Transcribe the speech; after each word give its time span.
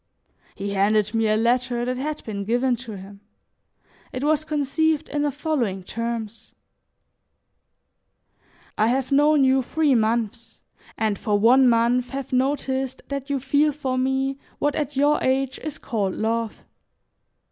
He 0.55 0.71
handed 0.71 1.13
me 1.13 1.27
a 1.27 1.37
letter 1.37 1.85
that 1.85 1.97
had 1.97 2.23
been 2.23 2.43
given 2.43 2.75
him. 2.75 3.19
It 4.11 4.23
was 4.23 4.43
conceived 4.43 5.07
in 5.09 5.21
the 5.21 5.29
following 5.29 5.83
terms: 5.83 6.53
"I 8.79 8.87
have 8.87 9.11
known 9.11 9.43
you 9.43 9.61
three 9.61 9.93
months, 9.93 10.59
and 10.97 11.19
for 11.19 11.37
one 11.37 11.69
month 11.69 12.09
have 12.09 12.33
noticed 12.33 13.03
that 13.09 13.29
you 13.29 13.39
feel 13.39 13.71
for 13.71 13.95
me 13.95 14.39
what 14.57 14.73
at 14.75 14.95
your 14.95 15.21
age 15.21 15.59
is 15.59 15.77
called 15.77 16.15
love. 16.15 16.63